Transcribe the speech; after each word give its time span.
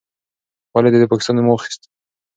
ولې 0.73 0.89
دې 0.93 0.97
د 1.01 1.05
پاکستان 1.11 1.33
نوم 1.35 1.47
واخیست؟ 1.49 1.81